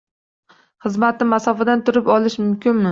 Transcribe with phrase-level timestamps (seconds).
[0.87, 2.79] Xizmatni masofadan turib olish mumkinmi?